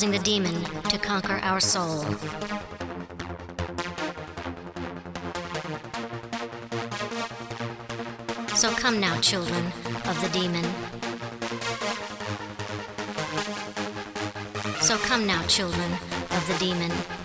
arousing 0.00 0.12
the 0.12 0.24
demon 0.24 0.64
to 0.88 0.98
conquer 0.98 1.38
our 1.42 1.60
soul. 1.60 2.00
So 8.54 8.70
come 8.70 8.98
now, 8.98 9.20
children 9.20 9.66
of 10.06 10.18
the 10.22 10.30
demon. 10.32 10.64
So 14.80 14.96
come 14.96 15.26
now, 15.26 15.42
children 15.46 15.92
of 16.30 16.48
the 16.48 16.56
demon. 16.58 17.19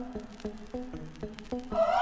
Oh! 0.00 1.94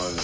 mano. 0.00 0.22